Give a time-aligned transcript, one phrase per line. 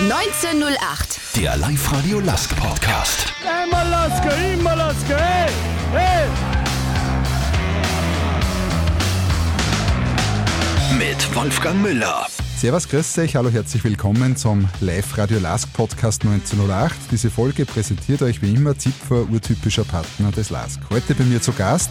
[0.00, 1.18] 1908.
[1.34, 3.32] Der Live-Radio Lask Podcast.
[3.44, 5.50] Einmal Lasker, immer Lasker, hey,
[5.90, 6.28] hey.
[10.96, 12.28] Mit Wolfgang Müller.
[12.56, 16.94] Servus, grüß euch, hallo, herzlich willkommen zum Live-Radio Lask Podcast 1908.
[17.10, 20.78] Diese Folge präsentiert euch wie immer Zipfer, urtypischer Partner des Lask.
[20.90, 21.90] Heute bei mir zu Gast,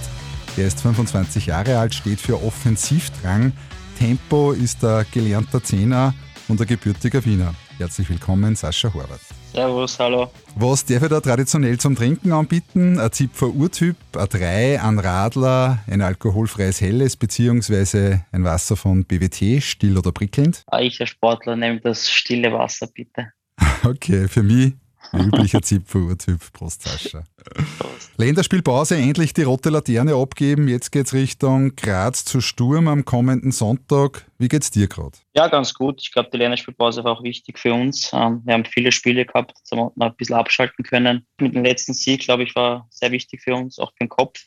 [0.55, 3.51] er ist 25 Jahre alt, steht für Offensivdrang.
[3.99, 6.13] Tempo ist der gelernter Zehner
[6.47, 7.53] und ein gebürtiger Wiener.
[7.77, 9.19] Herzlich willkommen, Sascha Horvath.
[9.53, 10.31] Servus, hallo.
[10.55, 12.99] Was darf ich da traditionell zum Trinken anbieten?
[12.99, 19.61] Ein Zipfer Urtyp, ein 3, ein Radler, ein alkoholfreies Helles beziehungsweise ein Wasser von BWT,
[19.61, 20.63] still oder prickelnd?
[20.67, 23.31] Ah, Ich als Sportler nehme das stille Wasser, bitte.
[23.83, 24.73] Okay, für mich
[25.11, 27.23] ein üblicher Zipfer Urtyp, Prost Sascha.
[28.17, 30.67] Länderspielpause, endlich die rote Laterne abgeben.
[30.67, 34.25] Jetzt geht's Richtung Graz zu Sturm am kommenden Sonntag.
[34.37, 35.17] Wie geht's dir gerade?
[35.35, 36.01] Ja, ganz gut.
[36.01, 38.11] Ich glaube, die Länderspielpause war auch wichtig für uns.
[38.13, 41.25] Ähm, Wir haben viele Spiele gehabt, jetzt haben wir ein bisschen abschalten können.
[41.39, 44.39] Mit dem letzten Sieg, glaube ich, war sehr wichtig für uns, auch für den Kopf.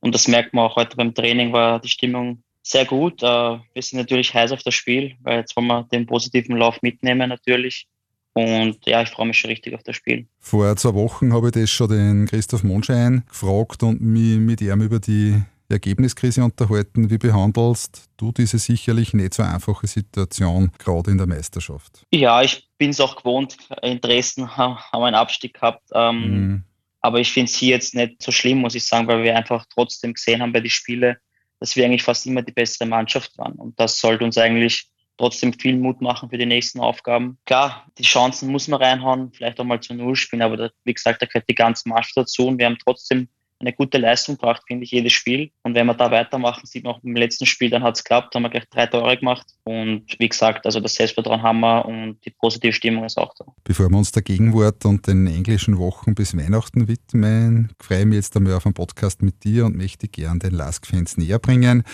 [0.00, 3.22] Und das merkt man auch heute beim Training, war die Stimmung sehr gut.
[3.22, 6.80] Äh, Wir sind natürlich heiß auf das Spiel, weil jetzt wollen wir den positiven Lauf
[6.82, 7.86] mitnehmen natürlich.
[8.34, 10.26] Und ja, ich freue mich schon richtig auf das Spiel.
[10.40, 14.80] Vor zwei Wochen habe ich das schon den Christoph Monschein gefragt und mich mit ihm
[14.80, 17.10] über die Ergebniskrise unterhalten.
[17.10, 22.04] Wie behandelst du diese sicherlich nicht so einfache Situation, gerade in der Meisterschaft?
[22.12, 23.56] Ja, ich bin es auch gewohnt.
[23.82, 25.82] In Dresden ha- haben wir einen Abstieg gehabt.
[25.94, 26.62] Ähm, Mhm.
[27.04, 29.66] Aber ich finde es hier jetzt nicht so schlimm, muss ich sagen, weil wir einfach
[29.74, 31.16] trotzdem gesehen haben bei den Spielen,
[31.58, 33.54] dass wir eigentlich fast immer die bessere Mannschaft waren.
[33.54, 34.86] Und das sollte uns eigentlich
[35.22, 37.38] trotzdem viel Mut machen für die nächsten Aufgaben.
[37.46, 40.94] Klar, die Chancen muss man reinhauen, vielleicht auch mal zu Null spielen, aber da, wie
[40.94, 43.28] gesagt, da gehört die ganze Mannschaft dazu und wir haben trotzdem
[43.60, 45.52] eine gute Leistung gebracht, finde ich, jedes Spiel.
[45.62, 48.34] Und wenn wir da weitermachen, sieht man auch im letzten Spiel, dann hat es geklappt,
[48.34, 49.46] haben wir gleich drei Tore gemacht.
[49.62, 53.44] Und wie gesagt, also das Selbstvertrauen haben wir und die positive Stimmung ist auch da.
[53.62, 58.16] Bevor wir uns der Gegenwart und den englischen Wochen bis Weihnachten widmen, freue ich mich
[58.16, 61.84] jetzt einmal auf einen Podcast mit dir und möchte gern den Lask-Fans näher bringen.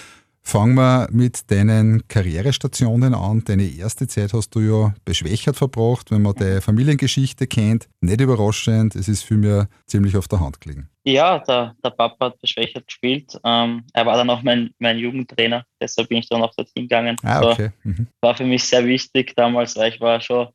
[0.43, 3.45] Fangen wir mit deinen Karrierestationen an.
[3.45, 7.89] Deine erste Zeit hast du ja beschwächert verbracht, wenn man deine Familiengeschichte kennt.
[8.01, 10.89] Nicht überraschend, es ist für mich ziemlich auf der Hand gelegen.
[11.05, 13.39] Ja, der, der Papa hat beschwächert gespielt.
[13.45, 17.17] Ähm, er war dann auch mein, mein Jugendtrainer, deshalb bin ich dann auch dorthin gegangen.
[17.23, 17.71] Ah, okay.
[17.83, 18.07] Mhm.
[18.21, 20.49] war für mich sehr wichtig damals, weil ich war schon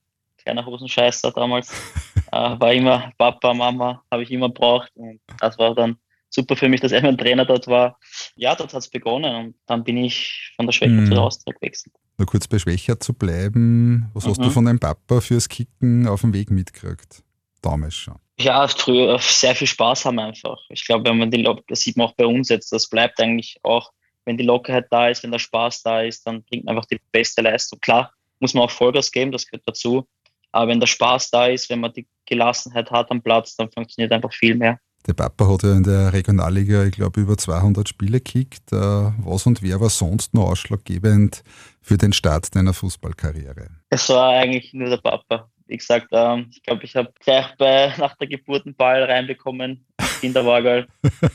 [0.44, 1.72] kleiner Hosenscheißer damals.
[2.32, 4.92] äh, war immer Papa, Mama, habe ich immer braucht.
[4.96, 5.98] Und das war dann
[6.34, 7.98] super für mich, dass er mein Trainer dort war.
[8.36, 11.06] Ja, dort hat es begonnen und dann bin ich von der Schwäche Mhm.
[11.06, 11.94] zu der Austria gewechselt.
[12.18, 14.10] Nur kurz bei Schwächer zu bleiben.
[14.14, 14.44] Was hast Mhm.
[14.44, 17.24] du von deinem Papa fürs Kicken auf dem Weg mitgekriegt?
[17.62, 18.16] Damals schon.
[18.40, 20.58] Ja, früher sehr viel Spaß haben einfach.
[20.70, 23.20] Ich glaube, wenn man die Lock das sieht man auch bei uns jetzt, das bleibt
[23.22, 23.92] eigentlich auch,
[24.26, 27.00] wenn die Lockerheit da ist, wenn der Spaß da ist, dann bringt man einfach die
[27.12, 27.80] beste Leistung.
[27.80, 30.08] Klar, muss man auch Vollgas geben, das gehört dazu.
[30.52, 34.12] Aber wenn der Spaß da ist, wenn man die Gelassenheit hat am Platz, dann funktioniert
[34.12, 34.80] einfach viel mehr.
[35.06, 38.72] Der Papa hat ja in der Regionalliga, ich glaube, über 200 Spiele gekickt.
[38.72, 41.44] Äh, Was und wer war sonst noch ausschlaggebend
[41.82, 43.68] für den Start deiner Fußballkarriere?
[43.90, 45.50] Es war eigentlich nur der Papa.
[45.68, 49.86] Wie gesagt, ähm, ich glaube, ich habe gleich bei, nach der Geburt einen Ball reinbekommen,
[50.22, 50.88] Kinderwagen.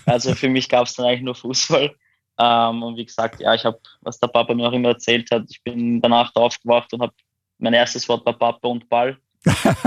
[0.07, 1.95] Also für mich gab es dann eigentlich nur Fußball.
[2.41, 5.45] Ähm, und wie gesagt, ja, ich habe, was der Papa mir auch immer erzählt hat,
[5.51, 7.13] ich bin Nacht aufgewacht und habe
[7.59, 9.19] mein erstes Wort war Papa und Ball.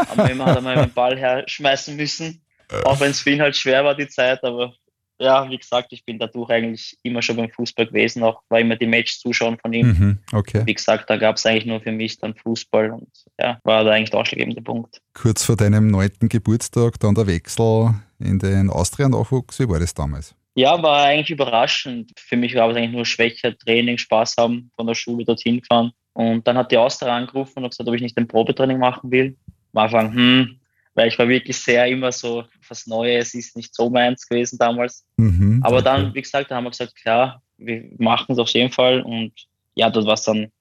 [0.09, 2.44] Aber immer hat er mal den Ball herschmeißen müssen,
[2.84, 4.44] auch wenn es für ihn halt schwer war die Zeit.
[4.44, 4.74] Aber
[5.20, 8.76] ja, wie gesagt, ich bin dadurch eigentlich immer schon beim Fußball gewesen, auch war immer
[8.76, 9.88] die Match zuschauen von ihm.
[9.88, 10.64] Mhm, okay.
[10.66, 13.92] Wie gesagt, da gab es eigentlich nur für mich dann Fußball und ja, war da
[13.92, 15.00] eigentlich der ausschlaggebende Punkt.
[15.14, 19.60] Kurz vor deinem neunten Geburtstag dann der Wechsel in den Austria-Nachwuchs.
[19.60, 20.36] Wie war das damals?
[20.56, 22.12] Ja, war eigentlich überraschend.
[22.18, 25.92] Für mich war es eigentlich nur Schwäche, Training, Spaß haben, von der Schule dorthin fahren.
[26.14, 29.38] Und dann hat die Austria angerufen und gesagt, ob ich nicht ein Probetraining machen will.
[29.74, 30.60] Am Anfang, hm,
[30.94, 35.06] weil ich war wirklich sehr immer so, was Neues ist nicht so meins gewesen damals.
[35.18, 35.85] Mhm, Aber okay.
[35.85, 39.01] dann, wie gesagt, da haben wir gesagt, klar, wir machen es auf jeden Fall.
[39.01, 39.34] Und
[39.75, 40.51] ja, dort war es dann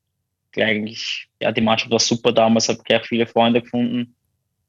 [0.52, 4.14] gleich eigentlich, ja, die Mannschaft war super damals, habe gleich viele Freunde gefunden.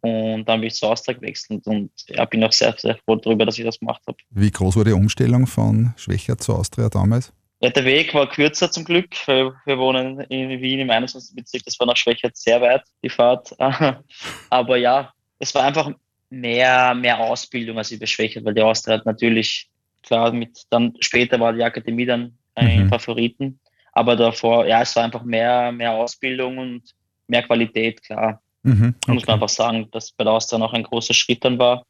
[0.02, 3.46] Und dann bin ich zur Austria gewechselt und ja, bin auch sehr, sehr froh darüber,
[3.46, 4.18] dass ich das gemacht habe.
[4.32, 7.32] Wie groß war die Umstellung von Schwächer zu Austria damals?
[7.60, 9.10] Ja, der Weg war kürzer zum Glück.
[9.28, 11.36] weil Wir wohnen in Wien im 21.
[11.36, 11.64] Bezirk.
[11.66, 13.56] Das war nach Schwächert sehr weit, die Fahrt.
[14.50, 15.92] Aber ja, es war einfach
[16.30, 19.70] mehr, mehr Ausbildung als über Schwächert, weil die Austria hat natürlich,
[20.04, 22.90] klar, mit dann später war die Akademie dann ein Mhm.
[22.90, 23.60] Favoriten.
[23.92, 26.84] Aber davor, ja, es war einfach mehr, mehr Ausbildung und
[27.28, 28.42] mehr Qualität, klar.
[28.64, 29.32] Mhm, Muss man okay.
[29.32, 31.84] einfach sagen, dass bei der Austria noch ein großer Schritt dann war.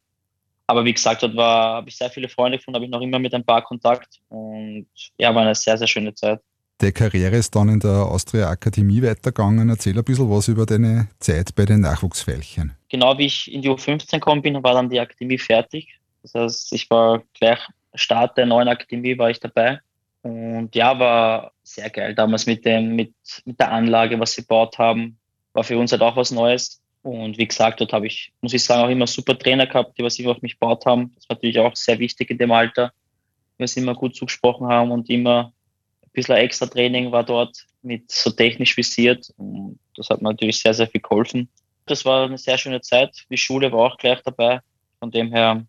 [0.66, 3.18] Aber wie gesagt, dort war, habe ich sehr viele Freunde gefunden, habe ich noch immer
[3.18, 4.86] mit ein paar Kontakt und
[5.18, 6.40] ja, war eine sehr, sehr schöne Zeit.
[6.82, 9.68] Die Karriere ist dann in der Austria Akademie weitergegangen.
[9.68, 12.72] Erzähl ein bisschen was über deine Zeit bei den Nachwuchsveilchen.
[12.88, 16.00] Genau wie ich in die U15 gekommen bin, war dann die Akademie fertig.
[16.22, 17.60] Das heißt, ich war gleich
[17.94, 19.78] Start der neuen Akademie war ich dabei.
[20.22, 23.14] Und ja, war sehr geil damals mit dem, mit,
[23.44, 25.18] mit der Anlage, was sie gebaut haben.
[25.52, 26.80] War für uns halt auch was Neues.
[27.02, 30.02] Und wie gesagt, dort habe ich, muss ich sagen, auch immer super Trainer gehabt, die
[30.02, 31.12] was immer auf mich gebaut haben.
[31.14, 32.92] Das war natürlich auch sehr wichtig in dem Alter.
[33.56, 35.52] Wir es immer gut zugesprochen haben und immer
[36.12, 39.32] bisschen extra Training war dort mit so technisch visiert.
[39.36, 41.48] Und das hat mir natürlich sehr, sehr viel geholfen.
[41.86, 43.24] Das war eine sehr schöne Zeit.
[43.30, 44.60] Die Schule war auch gleich dabei.
[45.00, 45.64] Von dem her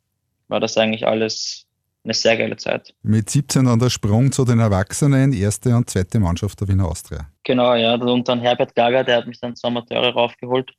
[0.47, 1.65] war das eigentlich alles
[2.03, 2.93] eine sehr geile Zeit.
[3.01, 7.29] Mit 17 dann der Sprung zu den Erwachsenen, erste und zweite Mannschaft der Wiener Austria.
[7.43, 7.95] Genau, ja.
[7.95, 10.71] Und dann Herbert Gager, der hat mich dann zu Amateure raufgeholt.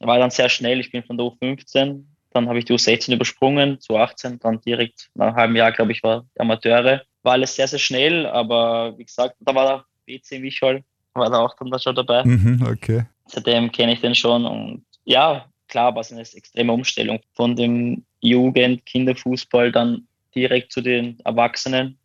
[0.00, 0.80] War dann sehr schnell.
[0.80, 5.10] Ich bin von der U15, dann habe ich die U16 übersprungen, zu 18, dann direkt
[5.14, 7.02] nach einem halben Jahr, glaube ich, war Amateure.
[7.22, 10.82] War alles sehr, sehr schnell, aber wie gesagt, da war der BC Michal,
[11.14, 12.24] war da auch dann schon dabei.
[12.24, 13.04] Mhm, okay.
[13.26, 18.04] Seitdem kenne ich den schon und ja, klar war es eine extreme Umstellung von dem
[18.20, 21.98] Jugend, Kinderfußball dann direkt zu den Erwachsenen.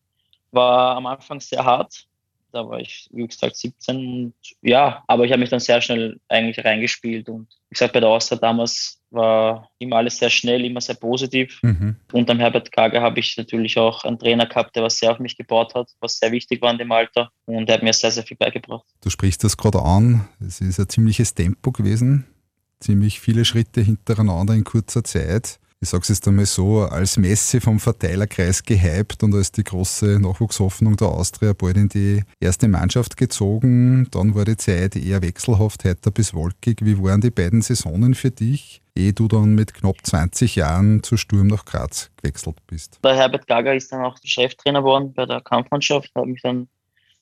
[0.51, 2.07] War am Anfang sehr hart.
[2.51, 6.19] Da war ich, wie gesagt, 17 und ja, aber ich habe mich dann sehr schnell
[6.29, 10.81] eigentlich reingespielt und wie gesagt, bei der Austria damals war immer alles sehr schnell, immer
[10.81, 11.59] sehr positiv.
[11.61, 11.97] Mhm.
[12.11, 15.19] Und am Herbert Kager habe ich natürlich auch einen Trainer gehabt, der was sehr auf
[15.19, 18.11] mich gebaut hat, was sehr wichtig war in dem Alter und der hat mir sehr,
[18.11, 18.85] sehr viel beigebracht.
[19.01, 22.25] Du sprichst das gerade an, es ist ein ziemliches Tempo gewesen,
[22.79, 27.61] ziemlich viele Schritte hintereinander in kurzer Zeit ich sage es jetzt einmal so, als Messe
[27.61, 33.15] vom Verteilerkreis gehypt und als die große Nachwuchshoffnung der Austria bald in die erste Mannschaft
[33.15, 34.07] gezogen.
[34.11, 36.79] Dann war die Zeit eher wechselhaft, heiter bis wolkig.
[36.81, 41.15] Wie waren die beiden Saisonen für dich, ehe du dann mit knapp 20 Jahren zu
[41.15, 42.99] Sturm nach Graz gewechselt bist?
[43.03, 46.69] Der Herbert Gaga ist dann auch Cheftrainer geworden bei der Kampfmannschaft, habe mich dann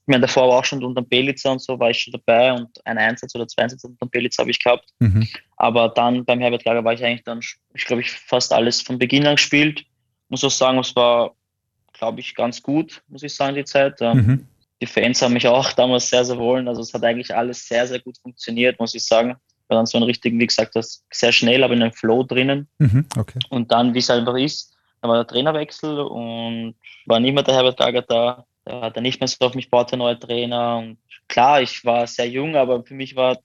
[0.06, 2.70] ich meine, davor war auch schon unter Belitzer und so war ich schon dabei und
[2.86, 4.88] ein Einsatz oder zwei Einsätze unter Belitzer habe ich gehabt.
[5.00, 5.28] Mhm.
[5.58, 7.40] Aber dann beim Herbert Lager war ich eigentlich dann,
[7.74, 9.84] ich glaube, ich fast alles von Beginn an gespielt.
[10.30, 11.34] Muss auch sagen, es war,
[11.94, 14.00] glaube ich, ganz gut, muss ich sagen, die Zeit.
[14.00, 14.48] Ähm, mhm.
[14.80, 16.68] Die Fans haben mich auch damals sehr, sehr wollen.
[16.68, 19.38] Also es hat eigentlich alles sehr, sehr gut funktioniert, muss ich sagen.
[19.70, 22.68] War dann so ein richtigen, wie gesagt, das sehr schnell, aber in einem Flow drinnen.
[22.78, 23.40] Mhm, okay.
[23.50, 26.76] Und dann, wie es einfach ist, da war der Trainerwechsel und
[27.08, 29.70] war nicht mehr der Herbert Gager da da hat er nicht mehr so auf mich
[29.70, 30.78] baut, der neue Trainer.
[30.78, 30.98] Und
[31.28, 33.38] klar, ich war sehr jung, aber für mich war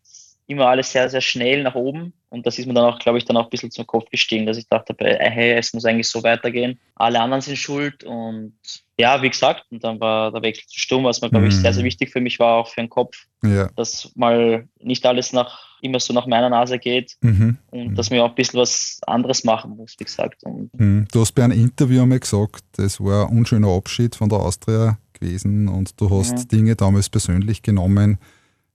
[0.47, 2.13] immer alles sehr, sehr schnell nach oben.
[2.29, 4.47] Und das ist mir dann auch, glaube ich, dann auch ein bisschen zum Kopf gestiegen,
[4.47, 6.79] dass ich dachte, hey, es muss eigentlich so weitergehen.
[6.97, 8.03] Alle anderen sind schuld.
[8.05, 8.55] Und
[8.99, 11.73] ja, wie gesagt, und dann war der Wechsel zu Sturm, was mir, glaube ich, sehr,
[11.73, 11.87] sehr mhm.
[11.87, 13.27] wichtig für mich war, auch für den Kopf.
[13.43, 13.69] Ja.
[13.77, 17.59] Dass mal nicht alles nach immer so nach meiner Nase geht mhm.
[17.71, 17.95] und mhm.
[17.95, 20.43] dass man auch ein bisschen was anderes machen muss, wie gesagt.
[20.73, 21.07] Mhm.
[21.11, 24.99] Du hast bei einem Interview einmal gesagt, das war ein unschöner Abschied von der Austria
[25.21, 26.45] gewesen und du hast ja.
[26.45, 28.19] Dinge damals persönlich genommen,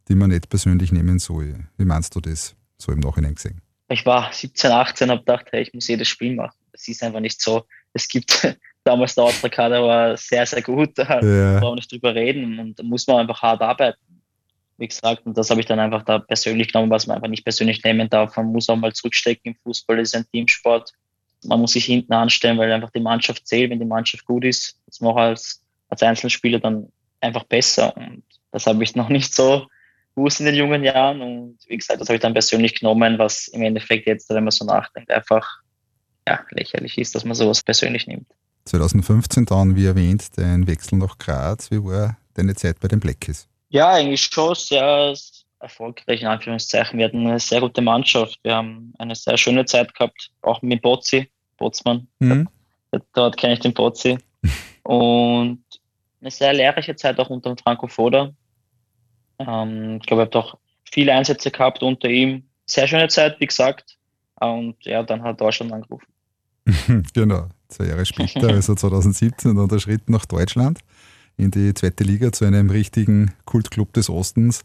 [0.07, 1.67] die man nicht persönlich nehmen soll.
[1.77, 3.61] Wie meinst du das so im Nachhinein gesehen?
[3.89, 6.57] Ich war 17, 18, habe gedacht, hey, ich muss jedes Spiel machen.
[6.71, 7.65] Es ist einfach nicht so.
[7.93, 11.59] Es gibt damals der Austria-Kader war sehr, sehr gut, da ja.
[11.59, 13.99] brauchen wir nicht drüber reden und da muss man einfach hart arbeiten.
[14.77, 17.45] Wie gesagt, und das habe ich dann einfach da persönlich genommen, was man einfach nicht
[17.45, 18.35] persönlich nehmen darf.
[18.35, 20.91] Man muss auch mal zurückstecken im Fußball, das ist ein Teamsport.
[21.45, 24.77] Man muss sich hinten anstellen, weil einfach die Mannschaft zählt, wenn die Mannschaft gut ist.
[24.87, 26.91] Das macht als als Einzelspieler dann
[27.21, 27.95] einfach besser.
[27.97, 29.67] Und das habe ich noch nicht so
[30.15, 31.21] gewusst in den jungen Jahren.
[31.21, 34.51] Und wie gesagt, das habe ich dann persönlich genommen, was im Endeffekt jetzt, wenn man
[34.51, 35.47] so nachdenkt, einfach
[36.27, 38.27] ja, lächerlich ist, dass man sowas persönlich nimmt.
[38.65, 41.69] 2015 dann, wie erwähnt, dein Wechsel nach Graz.
[41.69, 43.47] Wie war deine Zeit bei den Blackies?
[43.69, 45.15] Ja, eigentlich schon sehr
[45.59, 46.97] erfolgreich, in Anführungszeichen.
[46.97, 48.39] Wir hatten eine sehr gute Mannschaft.
[48.43, 52.07] Wir haben eine sehr schöne Zeit gehabt, auch mit Bozzi, Botzmann.
[52.19, 52.49] Mhm.
[53.13, 54.17] Dort kenne ich den Bozzi.
[54.83, 55.63] Und
[56.21, 58.31] eine sehr lehrreiche Zeit auch unter Franco Foda.
[59.39, 60.57] Ähm, ich glaube, er hat auch
[60.91, 62.43] viele Einsätze gehabt unter ihm.
[62.65, 63.97] Sehr schöne Zeit, wie gesagt.
[64.39, 66.07] Und ja, dann hat Deutschland angerufen.
[67.13, 70.79] genau, zwei Jahre später, also 2017, dann der Schritt nach Deutschland
[71.37, 74.63] in die zweite Liga zu einem richtigen Kultclub des Ostens.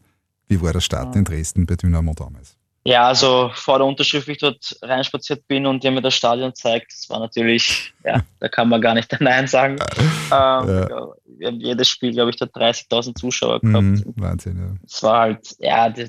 [0.49, 2.57] Wie war der Start in Dresden bei Dynamo damals?
[2.84, 6.54] Ja, also vor der Unterschrift, wie ich dort reinspaziert bin und der mir das Stadion
[6.54, 9.76] zeigt, das war natürlich, ja, da kann man gar nicht Nein sagen.
[10.32, 11.08] Ähm, ja.
[11.26, 13.82] Wir haben jedes Spiel, glaube ich, dort 30.000 Zuschauer gehabt.
[13.82, 14.76] Mhm, Wahnsinn, ja.
[14.87, 16.08] Es war halt, ja, die,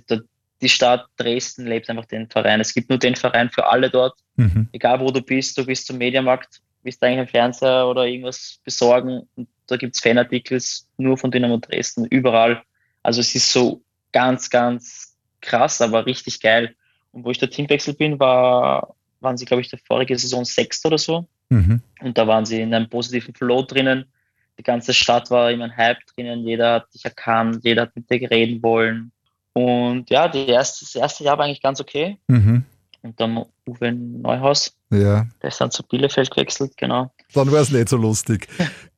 [0.62, 2.62] die, Stadt Dresden lebt einfach den Verein.
[2.62, 4.14] Es gibt nur den Verein für alle dort.
[4.36, 4.70] Mhm.
[4.74, 9.28] Egal wo du bist, du bist zum Mediamarkt, willst eigentlich einen Fernseher oder irgendwas besorgen
[9.36, 12.62] und da gibt es Fanartikels nur von Dynamo Dresden, überall.
[13.02, 15.11] Also es ist so ganz, ganz
[15.42, 16.76] krass, aber richtig geil.
[17.12, 20.88] Und wo ich dort hinwechselt bin, war, waren sie, glaube ich, der vorige Saison Sechster
[20.88, 21.28] oder so.
[21.50, 21.82] Mhm.
[22.02, 24.06] Und da waren sie in einem positiven Flow drinnen.
[24.58, 28.10] die ganze Stadt war immer ein Hype drinnen, jeder hat dich erkannt, jeder hat mit
[28.10, 29.12] dir reden wollen.
[29.54, 32.18] Und ja, die erste, das erste Jahr war eigentlich ganz okay.
[32.28, 32.64] Mhm.
[33.04, 37.12] Und dann Uwe Neuhaus, Ja, der ist dann zu Bielefeld gewechselt, genau.
[37.34, 38.48] dann war es nicht so lustig.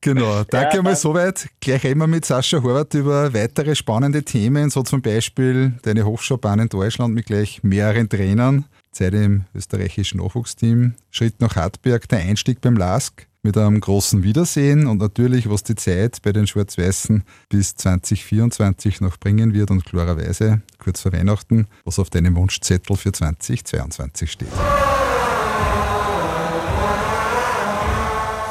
[0.02, 0.44] Genau.
[0.50, 1.48] Danke Ja, mal soweit.
[1.60, 6.58] Gleich reden wir mit Sascha Horvath über weitere spannende Themen, so zum Beispiel deine Hochschaubahn
[6.58, 12.60] in Deutschland mit gleich mehreren Trainern, Zeit im österreichischen Nachwuchsteam, Schritt nach Hartberg, der Einstieg
[12.60, 17.76] beim LASK mit einem großen Wiedersehen und natürlich, was die Zeit bei den Schwarz-Weißen bis
[17.76, 24.32] 2024 noch bringen wird und klarerweise kurz vor Weihnachten, was auf deinem Wunschzettel für 2022
[24.32, 24.48] steht.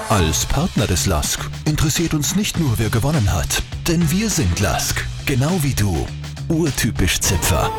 [0.09, 5.03] Als Partner des LASK interessiert uns nicht nur, wer gewonnen hat, denn wir sind LASK,
[5.25, 6.05] genau wie du.
[6.49, 7.71] Urtypisch Zipfer.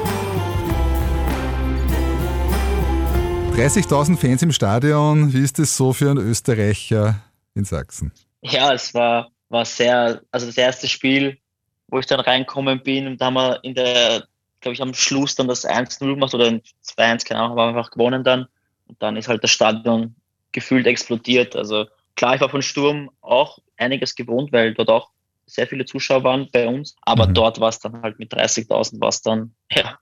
[3.55, 7.21] 30.000 Fans im Stadion, wie ist es so für einen Österreicher
[7.55, 8.13] in Sachsen?
[8.43, 11.39] Ja, es war, war sehr, also das erste Spiel,
[11.87, 14.25] wo ich dann reinkommen bin und da haben wir in der,
[14.61, 17.79] glaube ich, am Schluss dann das 1-0 gemacht oder ein 2-1, keine Ahnung, haben wir
[17.79, 18.47] einfach gewonnen dann.
[18.89, 20.17] Und dann ist halt das Stadion
[20.51, 21.55] gefühlt explodiert.
[21.55, 25.11] Also klar, ich war von Sturm auch einiges gewohnt, weil dort auch
[25.47, 26.97] sehr viele Zuschauer waren bei uns.
[27.03, 27.35] Aber Mhm.
[27.35, 29.99] dort war es dann halt mit 30.000 war es dann, ja,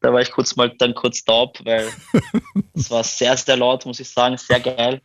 [0.00, 1.88] da war ich kurz mal dann kurz taub, weil
[2.74, 5.00] es war sehr, sehr laut, muss ich sagen, sehr geil.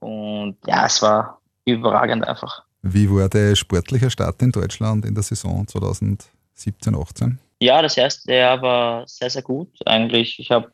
[0.00, 2.62] Und ja, es war überragend einfach.
[2.82, 7.38] Wie war der sportliche Start in Deutschland in der Saison 2017, 18?
[7.60, 10.38] Ja, das erste Jahr war sehr, sehr gut eigentlich.
[10.38, 10.70] Ich habe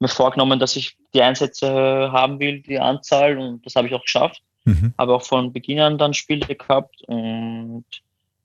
[0.00, 1.68] mir vorgenommen, dass ich die Einsätze
[2.12, 4.42] haben will, die Anzahl, und das habe ich auch geschafft.
[4.64, 4.92] Mhm.
[4.98, 7.84] Habe auch von Beginn an dann Spiele gehabt und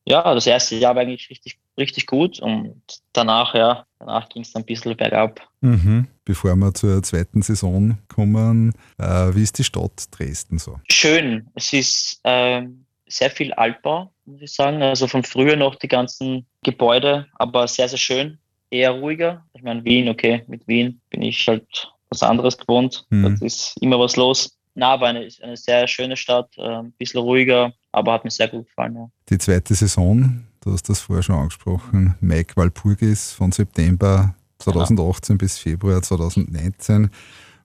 [0.05, 2.81] ja, das erste Jahr war eigentlich richtig, richtig gut und
[3.13, 5.41] danach, ja, danach ging es dann ein bisschen bergab.
[5.61, 6.07] Mhm.
[6.25, 10.79] Bevor wir zur zweiten Saison kommen, äh, wie ist die Stadt Dresden so?
[10.89, 11.47] Schön.
[11.55, 14.81] Es ist ähm, sehr viel Altbau, muss ich sagen.
[14.81, 18.37] Also von früher noch die ganzen Gebäude, aber sehr, sehr schön.
[18.69, 19.45] Eher ruhiger.
[19.53, 23.05] Ich meine, Wien, okay, mit Wien bin ich halt was anderes gewohnt.
[23.09, 23.23] Mhm.
[23.23, 24.57] Das ist immer was los.
[24.73, 28.47] Na, aber eine, eine sehr schöne Stadt, äh, ein bisschen ruhiger, aber hat mir sehr
[28.47, 28.95] gut gefallen.
[28.95, 29.09] Ja.
[29.29, 35.57] Die zweite Saison, du hast das vorher schon angesprochen, Mike Walpurgis von September 2018 bis
[35.57, 37.09] Februar 2019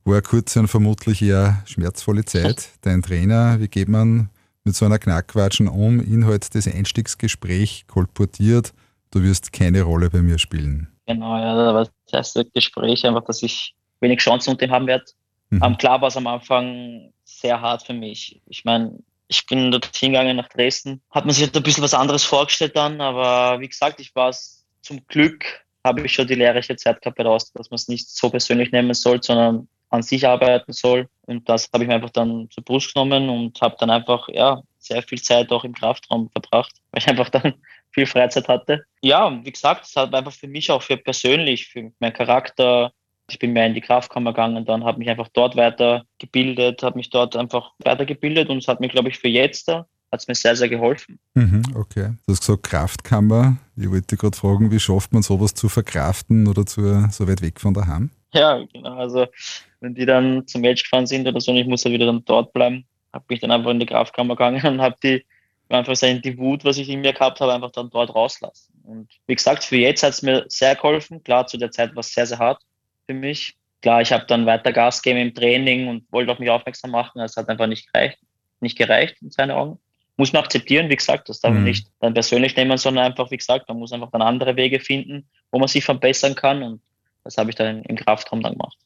[0.04, 2.70] war kurz und vermutlich eher schmerzvolle Zeit.
[2.82, 4.30] Dein Trainer, wie geht man
[4.64, 6.00] mit so einer Knackwatschen um?
[6.00, 8.72] Inhalt des Einstiegsgesprächs kolportiert,
[9.10, 10.88] du wirst keine Rolle bei mir spielen.
[11.06, 14.86] Genau, ja, da war das erste Gespräch einfach, dass ich wenig Chancen unter ihm haben
[14.86, 15.04] werde.
[15.50, 15.62] Mhm.
[15.62, 18.40] Ähm, klar war es am Anfang sehr hart für mich.
[18.46, 21.94] Ich meine, ich bin dort hingegangen nach Dresden, hat man sich halt ein bisschen was
[21.94, 25.44] anderes vorgestellt dann, aber wie gesagt, ich war es zum Glück,
[25.84, 28.94] habe ich schon die lehrreiche Zeit gehabt bei dass man es nicht so persönlich nehmen
[28.94, 31.08] soll, sondern an sich arbeiten soll.
[31.26, 34.62] Und das habe ich mir einfach dann zur Brust genommen und habe dann einfach, ja,
[34.78, 37.54] sehr viel Zeit auch im Kraftraum verbracht, weil ich einfach dann
[37.90, 38.84] viel Freizeit hatte.
[39.00, 42.92] Ja, wie gesagt, es hat einfach für mich auch für persönlich, für meinen Charakter,
[43.28, 47.10] ich bin mehr in die Kraftkammer gegangen, dann habe mich einfach dort weitergebildet, habe mich
[47.10, 50.34] dort einfach weitergebildet und es hat mir, glaube ich, für jetzt da, hat es mir
[50.34, 51.18] sehr, sehr geholfen.
[51.34, 52.12] Mhm, okay.
[52.26, 53.56] Du hast gesagt Kraftkammer.
[53.76, 57.60] Ich wollte gerade fragen, wie schafft man sowas zu verkraften oder zu, so weit weg
[57.60, 58.10] von daheim?
[58.32, 58.96] Ja, genau.
[58.96, 59.26] Also
[59.80, 62.24] wenn die dann zum Match gefahren sind oder so und ich muss ja wieder dann
[62.24, 65.24] dort bleiben, habe ich dann einfach in die Kraftkammer gegangen und habe die
[65.68, 68.72] einfach sein, die Wut, was ich in mir gehabt habe, einfach dann dort rauslassen.
[68.84, 71.24] Und wie gesagt, für jetzt hat es mir sehr geholfen.
[71.24, 72.62] Klar, zu der Zeit war es sehr, sehr hart
[73.06, 73.56] für mich.
[73.82, 77.20] Klar, ich habe dann weiter Gas gegeben im Training und wollte auf mich aufmerksam machen.
[77.20, 78.18] Es hat einfach nicht gereicht,
[78.60, 79.78] nicht gereicht in seinen Augen.
[80.16, 81.68] Muss man akzeptieren, wie gesagt, das darf man Mhm.
[81.68, 85.26] nicht dann persönlich nehmen, sondern einfach, wie gesagt, man muss einfach dann andere Wege finden,
[85.52, 86.62] wo man sich verbessern kann.
[86.62, 86.80] Und
[87.22, 88.76] das habe ich dann im Kraftraum dann gemacht.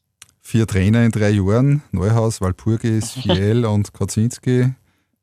[0.41, 4.73] Vier Trainer in drei Jahren, Neuhaus, Walpurgis, Fiel und Kaczynski,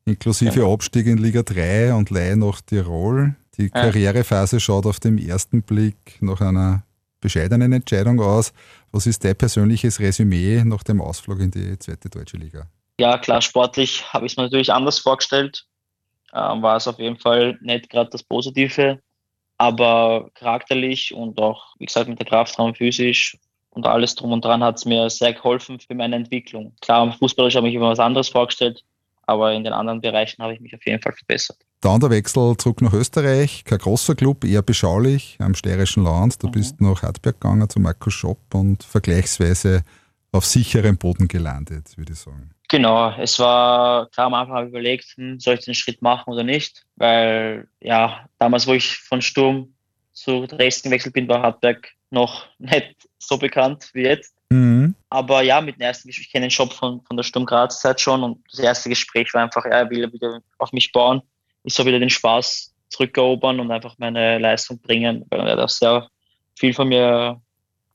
[0.05, 0.73] inklusive Genau.
[0.73, 3.35] Abstieg in Liga 3 und Leihe nach Tirol.
[3.57, 6.83] Die Karrierephase schaut auf den ersten Blick nach einer
[7.19, 8.53] bescheidenen Entscheidung aus.
[8.91, 12.67] Was ist dein persönliches Resümee nach dem Ausflug in die zweite deutsche Liga?
[12.99, 15.65] Ja, klar, sportlich habe ich es mir natürlich anders vorgestellt.
[16.33, 18.99] Ähm, war es auf jeden Fall nicht gerade das Positive,
[19.57, 23.37] aber charakterlich und auch, wie gesagt, mit der Kraftraum physisch
[23.71, 26.73] und alles drum und dran hat es mir sehr geholfen für meine Entwicklung.
[26.81, 28.83] Klar, am Fußballisch habe ich immer was anderes vorgestellt,
[29.29, 31.57] aber in den anderen Bereichen habe ich mich auf jeden Fall verbessert.
[31.81, 36.41] Dann der Wechsel zurück nach Österreich, kein großer Club, eher beschaulich am steirischen Land.
[36.43, 36.51] Du Mhm.
[36.51, 39.83] bist nach Hartberg gegangen zu Markus Schopp und vergleichsweise
[40.31, 42.51] auf sicherem Boden gelandet, würde ich sagen.
[42.67, 46.31] Genau, es war klar am Anfang habe ich überlegt, hm, soll ich den Schritt machen
[46.31, 49.73] oder nicht, weil ja, damals, wo ich von Sturm
[50.13, 54.33] zu Dresden gewechselt bin, war Hartberg noch nicht so bekannt wie jetzt.
[54.49, 54.95] Mhm.
[55.09, 57.81] Aber ja, mit dem ersten Gespräch, ich kenne den Job von, von der Sturm Graz
[57.81, 61.21] Zeit schon und das erste Gespräch war einfach, er will wieder auf mich bauen.
[61.63, 66.09] Ich soll wieder den Spaß zurückerobern und einfach meine Leistung bringen, weil er hat sehr
[66.55, 67.41] viel von mir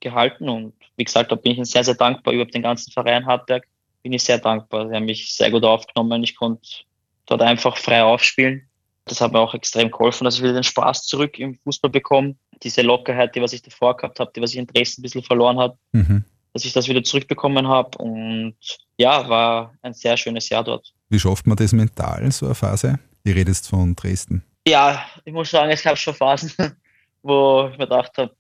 [0.00, 3.66] gehalten und wie gesagt, da bin ich sehr, sehr dankbar über den ganzen Verein Hartberg.
[4.02, 4.88] Bin ich sehr dankbar.
[4.88, 6.22] Sie haben mich sehr gut aufgenommen.
[6.22, 6.68] Ich konnte
[7.26, 8.68] dort einfach frei aufspielen.
[9.06, 12.36] Das hat mir auch extrem geholfen, dass ich wieder den Spaß zurück im Fußball bekomme.
[12.62, 15.22] Diese Lockerheit, die was ich davor gehabt habe, die was ich in Dresden ein bisschen
[15.22, 16.24] verloren habe, mhm.
[16.54, 17.98] Dass ich das wieder zurückbekommen habe.
[17.98, 18.54] Und
[18.96, 20.94] ja, war ein sehr schönes Jahr dort.
[21.10, 22.98] Wie schafft man das mental, so eine Phase?
[23.24, 24.44] Ihr redest von Dresden.
[24.66, 26.52] Ja, ich muss sagen, es gab schon Phasen,
[27.22, 28.34] wo ich mir gedacht habe,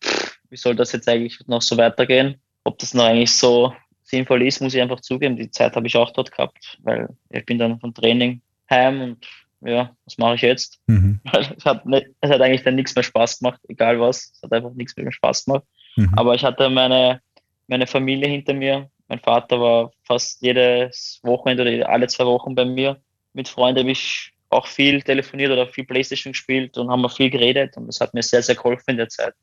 [0.48, 2.40] wie soll das jetzt eigentlich noch so weitergehen?
[2.62, 5.36] Ob das noch eigentlich so sinnvoll ist, muss ich einfach zugeben.
[5.36, 8.40] Die Zeit habe ich auch dort gehabt, weil ich bin dann vom Training
[8.70, 9.26] heim und
[9.60, 10.78] ja, was mache ich jetzt?
[10.86, 11.20] Mhm.
[11.32, 14.32] Es, hat nicht, es hat eigentlich dann nichts mehr Spaß gemacht, egal was.
[14.34, 15.64] Es hat einfach nichts mehr Spaß gemacht.
[15.96, 16.12] Mhm.
[16.16, 17.20] Aber ich hatte meine,
[17.66, 18.90] meine Familie hinter mir.
[19.08, 23.00] Mein Vater war fast jedes Wochenende oder alle zwei Wochen bei mir.
[23.32, 27.30] Mit Freunden habe ich auch viel telefoniert oder viel Playstation gespielt und haben wir viel
[27.30, 29.34] geredet und das hat mir sehr, sehr geholfen in der Zeit.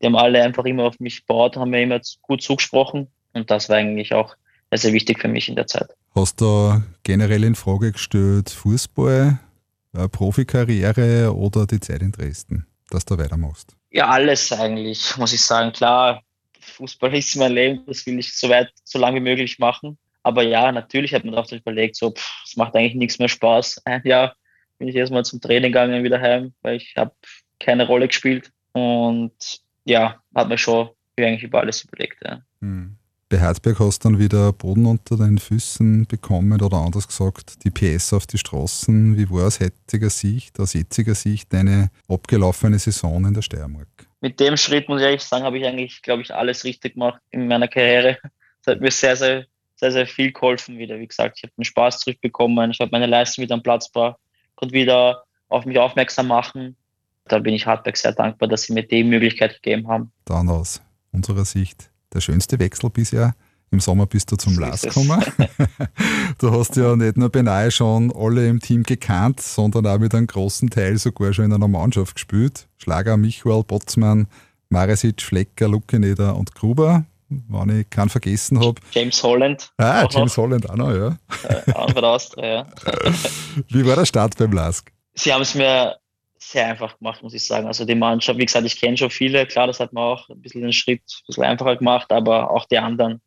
[0.00, 3.68] Die haben alle einfach immer auf mich gebaut, haben mir immer gut zugesprochen und das
[3.68, 4.36] war eigentlich auch
[4.70, 5.88] sehr, sehr wichtig für mich in der Zeit.
[6.14, 9.38] Hast du generell in Frage gestellt, Fußball,
[10.12, 13.76] Profikarriere oder die Zeit in Dresden, dass du weitermachst?
[13.90, 15.72] Ja, alles eigentlich, muss ich sagen.
[15.72, 16.22] Klar,
[16.60, 19.98] Fußball ist mein Leben, das will ich so weit, so lange wie möglich machen.
[20.22, 22.12] Aber ja, natürlich hat man auch überlegt, so,
[22.44, 23.82] es macht eigentlich nichts mehr Spaß.
[23.84, 24.36] Ein Jahr
[24.78, 27.12] bin ich erstmal zum Training gegangen, wieder heim, weil ich habe
[27.58, 28.50] keine Rolle gespielt.
[28.72, 32.18] Und ja, hat mir schon eigentlich über alles überlegt.
[32.24, 32.42] Ja.
[32.60, 32.96] Hm.
[33.28, 37.70] Bei Herzberg hast du dann wieder Boden unter deinen Füßen bekommen oder anders gesagt, die
[37.70, 39.16] PS auf die Straßen.
[39.16, 44.09] Wie war aus heutiger Sicht, aus jetziger Sicht deine abgelaufene Saison in der Steiermark?
[44.20, 47.20] Mit dem Schritt, muss ich ehrlich sagen, habe ich eigentlich, glaube ich, alles richtig gemacht
[47.30, 48.18] in meiner Karriere.
[48.64, 49.46] Das hat mir sehr, sehr,
[49.76, 50.98] sehr, sehr viel geholfen wieder.
[50.98, 54.18] Wie gesagt, ich habe den Spaß zurückbekommen, ich habe meine Leistung wieder am Platz gebracht
[54.56, 56.76] und wieder auf mich aufmerksam machen.
[57.24, 60.12] Da bin ich Hartberg sehr dankbar, dass sie mir die Möglichkeit gegeben haben.
[60.26, 63.34] Dann aus unserer Sicht der schönste Wechsel bisher.
[63.72, 65.24] Im Sommer bist du zum LAS gekommen.
[66.38, 70.26] du hast ja nicht nur beinahe schon alle im Team gekannt, sondern auch mit einem
[70.26, 72.66] großen Teil sogar schon in einer Mannschaft gespielt.
[72.78, 74.26] Schlager Michael, Botzmann,
[74.70, 78.80] Maresic, Flecker, Luckeneder und Gruber, wenn ich keinen vergessen habe.
[78.90, 79.72] James Holland.
[79.76, 80.42] Ah, James noch.
[80.42, 81.16] Holland auch noch, ja.
[81.44, 82.66] Äh, auch von Austria, ja.
[83.68, 84.90] Wie war der Start beim LASK?
[85.14, 85.96] Sie haben es mir
[86.38, 87.68] sehr einfach gemacht, muss ich sagen.
[87.68, 90.40] Also die Mannschaft, wie gesagt, ich kenne schon viele, klar, das hat man auch ein
[90.40, 93.20] bisschen den Schritt ein bisschen einfacher gemacht, aber auch die anderen.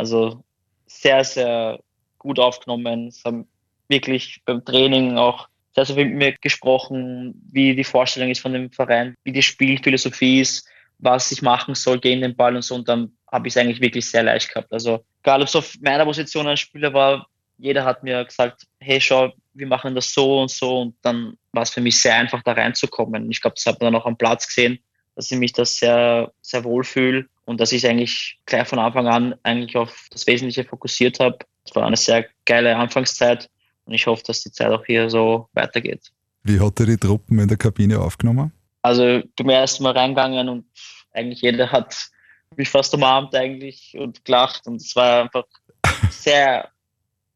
[0.00, 0.42] Also
[0.86, 1.78] sehr, sehr
[2.16, 3.08] gut aufgenommen.
[3.08, 3.46] Es haben
[3.88, 8.54] wirklich beim Training auch sehr, sehr viel mit mir gesprochen, wie die Vorstellung ist von
[8.54, 10.66] dem Verein, wie die Spielphilosophie ist,
[10.98, 12.76] was ich machen soll gegen den Ball und so.
[12.76, 14.72] Und dann habe ich es eigentlich wirklich sehr leicht gehabt.
[14.72, 17.26] Also egal, ob es auf meiner Position ein Spieler war,
[17.58, 20.80] jeder hat mir gesagt, hey, schau, wir machen das so und so.
[20.80, 23.30] Und dann war es für mich sehr einfach, da reinzukommen.
[23.30, 24.78] Ich glaube, das hat man dann auch am Platz gesehen,
[25.14, 29.08] dass ich mich da sehr, sehr wohl fühle und dass ich eigentlich gleich von Anfang
[29.08, 31.38] an eigentlich auf das Wesentliche fokussiert habe.
[31.64, 33.50] Es war eine sehr geile Anfangszeit
[33.86, 36.12] und ich hoffe, dass die Zeit auch hier so weitergeht.
[36.44, 38.52] Wie hat er die Truppen in der Kabine aufgenommen?
[38.82, 40.64] Also, ich bin erst mal reingegangen und
[41.10, 42.10] eigentlich jeder hat
[42.54, 45.46] mich fast umarmt eigentlich und gelacht und es war einfach
[46.10, 46.68] sehr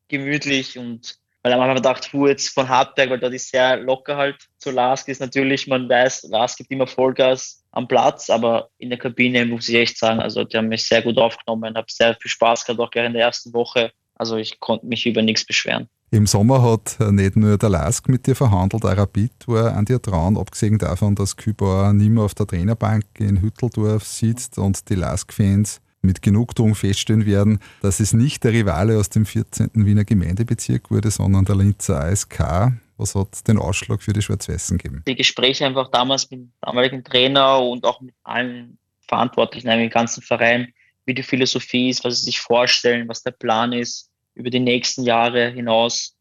[0.07, 4.17] gemütlich und weil am Anfang gedacht, hu, jetzt von Hartberg, weil dort ist sehr locker
[4.17, 4.49] halt.
[4.57, 8.99] Zu Lask ist natürlich, man weiß, Lask gibt immer Vollgas am Platz, aber in der
[8.99, 12.31] Kabine muss ich echt sagen, also die haben mich sehr gut aufgenommen, habe sehr viel
[12.31, 13.93] Spaß gehabt, auch gerne in der ersten Woche.
[14.15, 15.89] Also ich konnte mich über nichts beschweren.
[16.11, 19.99] Im Sommer hat nicht nur der Lask mit dir verhandelt, auch Rapid war an dir
[19.99, 24.95] dran, abgesehen davon, dass Kübauer nicht mehr auf der Trainerbank in Hütteldorf sitzt und die
[24.95, 29.71] Lask-Fans mit Genugtuung feststellen werden, dass es nicht der Rivale aus dem 14.
[29.75, 32.73] Wiener Gemeindebezirk wurde, sondern der Linzer ASK.
[32.97, 35.03] Was hat den Ausschlag für die Schwarz-Weißen gegeben?
[35.07, 40.23] Die Gespräche einfach damals mit dem damaligen Trainer und auch mit allen Verantwortlichen im ganzen
[40.23, 40.73] Verein,
[41.07, 45.03] wie die Philosophie ist, was sie sich vorstellen, was der Plan ist über die nächsten
[45.03, 46.17] Jahre hinaus.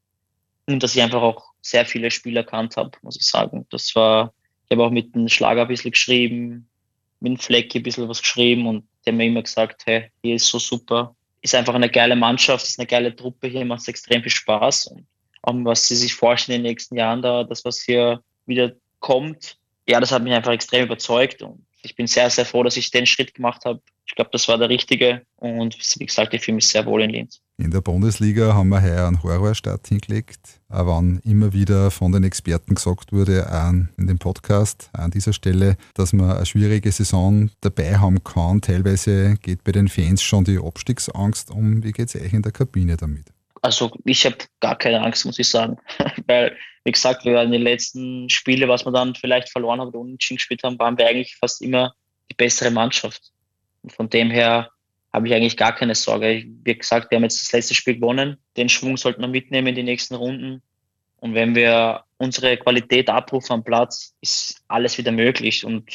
[0.66, 3.66] Und dass ich einfach auch sehr viele Spieler erkannt habe, muss ich sagen.
[3.70, 4.32] Das war,
[4.64, 6.68] ich habe auch mit dem Schlager ein bisschen geschrieben,
[7.20, 10.46] mit dem Fleck ein bisschen was geschrieben und haben mir immer gesagt, hey, hier ist
[10.46, 11.14] so super.
[11.42, 14.86] Ist einfach eine geile Mannschaft, ist eine geile Truppe, hier macht es extrem viel Spaß.
[14.86, 15.06] Und
[15.42, 19.58] auch was sie sich vorstellen in den nächsten Jahren da, das, was hier wieder kommt,
[19.86, 21.42] ja, das hat mich einfach extrem überzeugt.
[21.42, 23.82] Und ich bin sehr, sehr froh, dass ich den Schritt gemacht habe.
[24.06, 27.10] Ich glaube, das war der richtige und wie gesagt, ich fühle mich sehr wohl in
[27.10, 27.40] Linz.
[27.56, 32.24] In der Bundesliga haben wir heuer einen Horrorstart hingelegt, auch wenn immer wieder von den
[32.24, 37.50] Experten gesagt wurde, auch in dem Podcast, an dieser Stelle, dass man eine schwierige Saison
[37.60, 38.60] dabei haben kann.
[38.60, 41.84] Teilweise geht bei den Fans schon die Abstiegsangst um.
[41.84, 43.26] Wie geht es euch in der Kabine damit?
[43.62, 45.78] Also ich habe gar keine Angst, muss ich sagen.
[46.26, 50.00] Weil, wie gesagt, wir in den letzten Spielen, was wir dann vielleicht verloren haben oder
[50.00, 51.94] unentschieden gespielt haben, waren wir eigentlich fast immer
[52.30, 53.32] die bessere Mannschaft.
[53.88, 54.70] Von dem her
[55.12, 56.44] habe ich eigentlich gar keine Sorge.
[56.64, 58.36] Wie gesagt, wir haben jetzt das letzte Spiel gewonnen.
[58.56, 60.60] Den Schwung sollten wir mitnehmen in die nächsten Runden.
[61.18, 65.64] Und wenn wir unsere Qualität abrufen am Platz, ist alles wieder möglich.
[65.64, 65.88] Und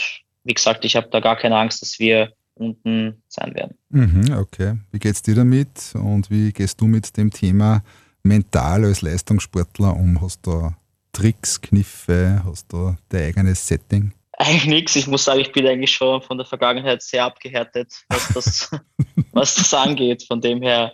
[0.44, 3.78] wie gesagt, ich habe da gar keine Angst, dass wir unten sein werden.
[3.90, 4.78] Mhm, okay.
[4.92, 7.84] Wie geht's dir damit und wie gehst du mit dem Thema
[8.24, 10.22] mental als Leistungssportler um?
[10.22, 10.72] Hast du
[11.12, 14.14] Tricks, Kniffe, hast du dein eigenes Setting?
[14.42, 14.96] Eigentlich nichts.
[14.96, 18.72] Ich muss sagen, ich bin eigentlich schon von der Vergangenheit sehr abgehärtet, was das,
[19.34, 20.24] was das angeht.
[20.26, 20.94] Von dem her,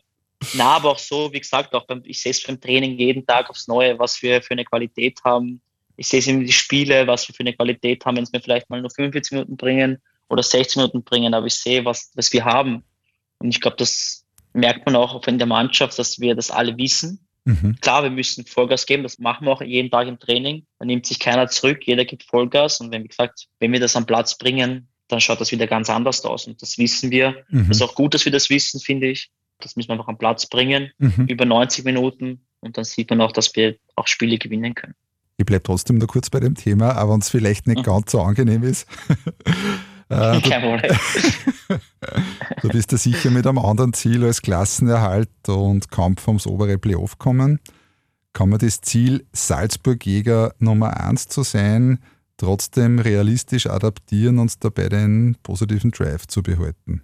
[0.55, 3.51] na, aber auch so, wie gesagt, auch beim, ich sehe es beim Training jeden Tag
[3.51, 5.61] aufs Neue, was wir für eine Qualität haben.
[5.95, 8.41] Ich sehe es in die Spiele, was wir für eine Qualität haben, wenn es mir
[8.41, 12.33] vielleicht mal nur 45 Minuten bringen oder 60 Minuten bringen, aber ich sehe, was, was
[12.33, 12.83] wir haben.
[13.37, 17.25] Und ich glaube, das merkt man auch in der Mannschaft, dass wir das alle wissen
[17.45, 17.77] Mhm.
[17.79, 20.65] Klar, wir müssen Vollgas geben, das machen wir auch jeden Tag im Training.
[20.79, 22.81] Da nimmt sich keiner zurück, jeder gibt Vollgas.
[22.81, 25.89] Und wenn, wie gesagt, wenn wir das am Platz bringen, dann schaut das wieder ganz
[25.89, 26.47] anders aus.
[26.47, 27.43] Und das wissen wir.
[27.49, 27.67] Mhm.
[27.67, 29.29] Das ist auch gut, dass wir das wissen, finde ich.
[29.59, 31.27] Das müssen wir einfach am Platz bringen, mhm.
[31.27, 32.45] über 90 Minuten.
[32.59, 34.95] Und dann sieht man auch, dass wir auch Spiele gewinnen können.
[35.37, 37.83] Ich bleibe trotzdem noch kurz bei dem Thema, aber wenn es vielleicht nicht mhm.
[37.83, 38.87] ganz so angenehm ist.
[40.09, 40.97] Äh, Kein Problem.
[42.61, 47.17] du bist ja sicher mit einem anderen Ziel als Klassenerhalt und Kampf ums obere Playoff
[47.17, 47.59] kommen.
[48.33, 51.99] Kann man das Ziel, Salzburg-Jäger Nummer 1 zu sein,
[52.37, 57.03] trotzdem realistisch adaptieren und dabei den positiven Drive zu behalten?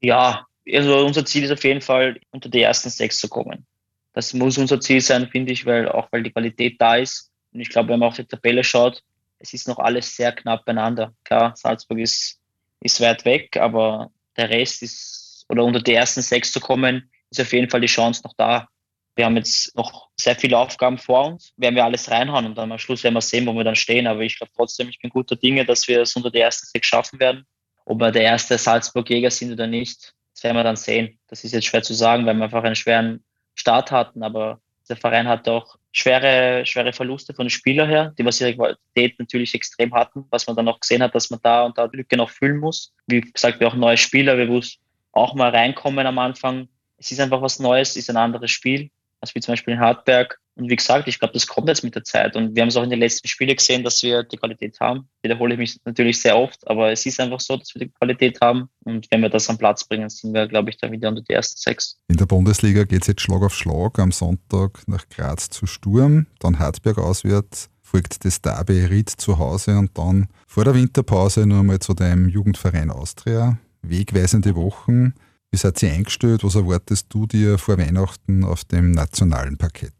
[0.00, 3.66] Ja, also unser Ziel ist auf jeden Fall, unter die ersten sechs zu kommen.
[4.12, 7.30] Das muss unser Ziel sein, finde ich, weil auch weil die Qualität da ist.
[7.52, 9.02] Und ich glaube, wenn man auf die Tabelle schaut,
[9.40, 11.14] es ist noch alles sehr knapp beieinander.
[11.24, 12.38] Klar, Salzburg ist,
[12.80, 17.40] ist weit weg, aber der Rest ist, oder unter die ersten sechs zu kommen, ist
[17.40, 18.68] auf jeden Fall die Chance noch da.
[19.16, 22.70] Wir haben jetzt noch sehr viele Aufgaben vor uns, werden wir alles reinhauen und dann
[22.70, 24.06] am Schluss werden wir sehen, wo wir dann stehen.
[24.06, 26.86] Aber ich glaube trotzdem, ich bin guter Dinge, dass wir es unter die ersten sechs
[26.86, 27.46] schaffen werden.
[27.86, 31.18] Ob wir der erste Salzburg-Jäger sind oder nicht, das werden wir dann sehen.
[31.28, 33.24] Das ist jetzt schwer zu sagen, weil wir einfach einen schweren
[33.54, 38.24] Start hatten, aber der Verein hat auch schwere, schwere Verluste von den Spielern her, die
[38.24, 41.64] was ihre Qualität natürlich extrem hatten, was man dann auch gesehen hat, dass man da
[41.64, 42.92] und da die Lücke noch füllen muss.
[43.06, 44.78] Wie gesagt, wir auch neue Spieler, wir muss
[45.12, 46.68] auch mal reinkommen am Anfang.
[46.98, 50.38] Es ist einfach was Neues, ist ein anderes Spiel, als wie zum Beispiel in Hartberg.
[50.56, 52.36] Und wie gesagt, ich glaube, das kommt jetzt mit der Zeit.
[52.36, 55.08] Und wir haben es auch in den letzten Spielen gesehen, dass wir die Qualität haben.
[55.22, 58.40] Wiederhole ich mich natürlich sehr oft, aber es ist einfach so, dass wir die Qualität
[58.40, 58.68] haben.
[58.84, 61.32] Und wenn wir das am Platz bringen, sind wir, glaube ich, dann wieder unter die
[61.32, 61.98] ersten sechs.
[62.08, 63.98] In der Bundesliga geht es jetzt Schlag auf Schlag.
[63.98, 69.78] Am Sonntag nach Graz zu Sturm, dann Hartberg auswärts, folgt das Derby Ried zu Hause
[69.78, 73.58] und dann vor der Winterpause nur mal zu deinem Jugendverein Austria.
[73.82, 75.14] Wegweisende Wochen.
[75.52, 76.44] Wie seid ihr eingestellt?
[76.44, 79.92] Was erwartest du dir vor Weihnachten auf dem nationalen Parkett?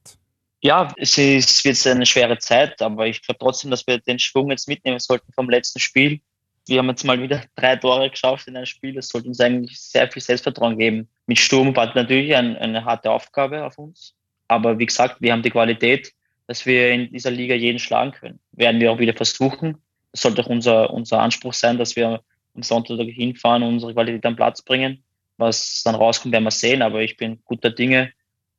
[0.63, 4.69] Ja, es jetzt eine schwere Zeit, aber ich glaube trotzdem, dass wir den Schwung jetzt
[4.69, 6.21] mitnehmen sollten vom letzten Spiel.
[6.69, 8.95] Wir haben jetzt mal wieder drei Tore geschafft in einem Spiel.
[8.95, 11.09] Das sollte uns eigentlich sehr viel Selbstvertrauen geben.
[11.27, 14.15] Mit Sturm war natürlich ein, eine harte Aufgabe auf uns.
[14.47, 16.13] Aber wie gesagt, wir haben die Qualität,
[16.47, 18.39] dass wir in dieser Liga jeden schlagen können.
[18.53, 19.79] Werden wir auch wieder versuchen.
[20.13, 22.23] Das sollte auch unser, unser Anspruch sein, dass wir
[22.55, 25.03] am Sonntag hinfahren und unsere Qualität am Platz bringen.
[25.41, 26.83] Was dann rauskommt, werden wir sehen.
[26.83, 28.13] Aber ich bin guter Dinge,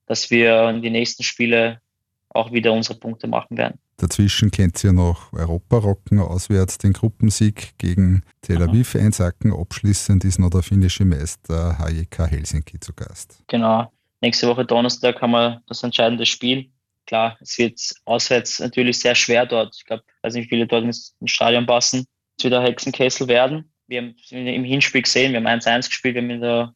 [0.08, 1.80] dass wir in die nächsten Spiele
[2.30, 3.80] auch wieder unsere Punkte machen werden.
[3.98, 9.02] Dazwischen kennt ihr noch Europa rocken, auswärts den Gruppensieg gegen Tel Aviv mhm.
[9.02, 9.54] einsacken.
[9.54, 13.44] Abschließend ist noch der finnische Meister HJK Helsinki zu Gast.
[13.48, 13.92] Genau.
[14.22, 16.72] Nächste Woche Donnerstag haben wir das entscheidende Spiel.
[17.06, 19.76] Klar, es wird auswärts natürlich sehr schwer dort.
[19.76, 22.06] Ich glaube, weiß nicht, wie viele dort ins Stadion passen.
[22.38, 23.71] Es wird ein Hexenkessel werden.
[23.92, 26.74] Wir haben im Hinspiel gesehen, wir haben 1-1 gespielt, wir haben in der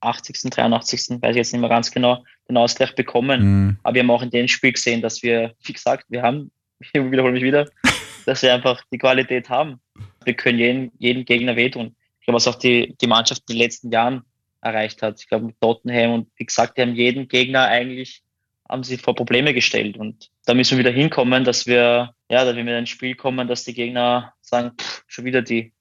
[0.00, 3.42] 80., 83., weiß ich jetzt nicht mehr ganz genau, den Ausgleich bekommen.
[3.42, 3.78] Mhm.
[3.82, 6.92] Aber wir haben auch in dem Spiel gesehen, dass wir, wie gesagt, wir haben, ich
[6.92, 7.66] wiederhole mich wieder,
[8.26, 9.80] dass wir einfach die Qualität haben.
[10.24, 11.96] Wir können jeden, jeden Gegner wehtun.
[12.20, 14.22] Ich glaube, was auch die, die Mannschaft in den letzten Jahren
[14.60, 15.18] erreicht hat.
[15.18, 18.22] Ich glaube, mit Tottenham und wie gesagt, die haben jeden Gegner eigentlich
[18.68, 19.96] haben sie vor Probleme gestellt.
[19.96, 23.48] Und da müssen wir wieder hinkommen, dass wir, ja, dass wir mit ein Spiel kommen,
[23.48, 25.72] dass die Gegner sagen, pff, schon wieder die,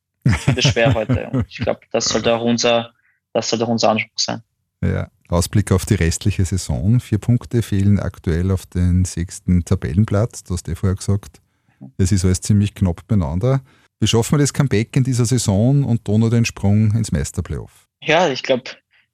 [0.46, 1.30] das ist schwer heute.
[1.32, 2.94] Und ich glaube, das sollte auch unser,
[3.34, 4.42] das sollte auch unser Anspruch sein.
[4.84, 5.10] Ja.
[5.30, 7.00] Ausblick auf die restliche Saison.
[7.00, 10.44] Vier Punkte fehlen aktuell auf den sechsten Tabellenplatz.
[10.44, 11.40] Du hast eh vorher gesagt,
[11.98, 13.62] es ist alles ziemlich knapp beieinander.
[14.00, 17.88] Wie schaffen wir das Comeback in dieser Saison und dann noch den Sprung ins Meisterplayoff?
[18.02, 18.64] Ja, ich glaube,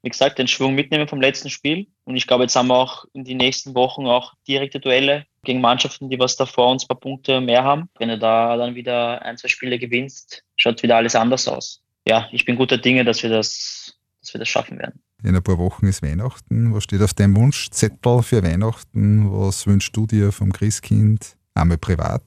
[0.04, 1.88] wie gesagt, den Schwung mitnehmen vom letzten Spiel.
[2.06, 5.60] Und ich glaube, jetzt haben wir auch in den nächsten Wochen auch direkte Duelle gegen
[5.60, 7.90] Mannschaften, die was da vor uns ein paar Punkte mehr haben.
[7.98, 11.82] Wenn du da dann wieder ein, zwei Spiele gewinnst, schaut wieder alles anders aus.
[12.08, 15.02] Ja, ich bin guter Dinge, dass wir das, dass wir das schaffen werden.
[15.24, 16.74] In ein paar Wochen ist Weihnachten.
[16.74, 19.32] Was steht auf deinem Wunschzettel für Weihnachten?
[19.32, 21.36] Was wünschst du dir vom Christkind?
[21.56, 22.24] Einmal privat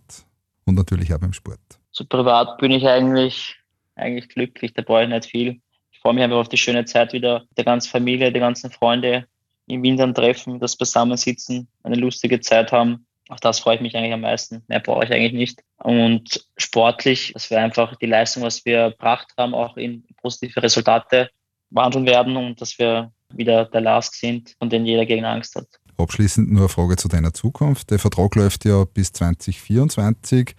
[0.64, 1.60] und natürlich auch beim Sport.
[1.90, 3.56] So privat bin ich eigentlich,
[3.94, 4.72] eigentlich glücklich.
[4.72, 5.60] Da brauche ich nicht viel.
[5.92, 9.26] Ich freue mich einfach auf die schöne Zeit wieder der ganzen Familie, der ganzen Freunde
[9.66, 13.06] im Winter treffen, das Beisammensitzen, eine lustige Zeit haben.
[13.28, 14.62] Auf das freue ich mich eigentlich am meisten.
[14.68, 15.62] Mehr brauche ich eigentlich nicht.
[15.78, 21.30] Und sportlich, dass wir einfach die Leistung, was wir erbracht haben, auch in positive Resultate
[21.70, 25.66] wandeln werden und dass wir wieder der Lask sind, von dem jeder gegen Angst hat.
[25.98, 27.90] Abschließend nur eine Frage zu deiner Zukunft.
[27.90, 30.54] Der Vertrag läuft ja bis 2024.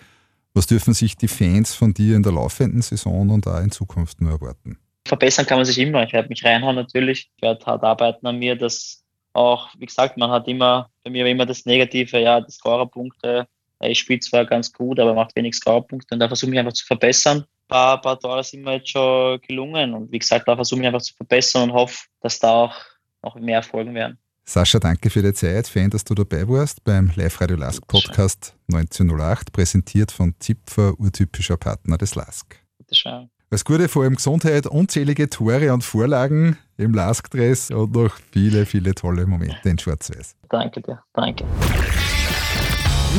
[0.53, 4.21] Was dürfen sich die Fans von dir in der laufenden Saison und auch in Zukunft
[4.21, 4.77] nur erwarten?
[5.08, 6.03] Verbessern kann man sich immer.
[6.03, 7.32] Ich werde mich reinhauen natürlich.
[7.36, 9.03] Ich werde hart arbeiten an mir, dass
[9.39, 13.47] auch, wie gesagt, man hat immer, bei mir immer das Negative, ja, die Scorerpunkte.
[13.82, 16.86] Ich spiele zwar ganz gut, aber macht wenig Scorerpunkte und da versuche ich einfach zu
[16.86, 19.93] verbessern paar, paar Tore sind mir jetzt schon gelungen.
[19.93, 22.75] Und wie gesagt, da versuche ich einfach zu verbessern und hoffe, dass da auch
[23.23, 24.17] noch mehr Erfolgen werden.
[24.43, 25.67] Sascha, danke für die Zeit.
[25.67, 31.97] Fan, dass du dabei warst beim Live-Radio Lask Podcast 1908, präsentiert von Zipfer, urtypischer Partner
[31.97, 32.60] des Lask.
[32.80, 33.30] Bitteschön.
[33.51, 38.93] Alles Gute, vor allem Gesundheit, unzählige Tore und Vorlagen im Lask-Dress und noch viele, viele
[38.93, 40.35] tolle Momente in Schwarz-Weiß.
[40.49, 41.45] Danke dir, danke.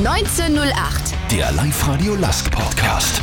[0.05, 3.21] 1908, der Live-Radio Lask Podcast.